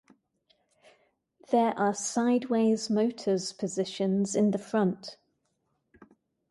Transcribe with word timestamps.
There 1.51 1.77
are 1.77 1.93
sideways 1.93 2.89
motors 2.89 3.53
positions 3.53 4.35
in 4.35 4.49
the 4.49 4.57
front. 4.57 5.15